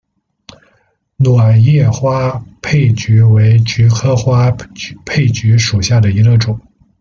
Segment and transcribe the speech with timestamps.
[1.17, 4.49] 卵叶花佩菊为菊科花
[5.05, 6.59] 佩菊属下的一个种。